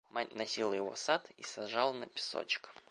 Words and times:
Мать 0.09 0.33
носила 0.33 0.73
его 0.73 0.93
в 0.93 0.97
сад 0.97 1.29
и 1.37 1.43
сажала 1.43 1.93
на 1.93 2.07
песочек. 2.07 2.71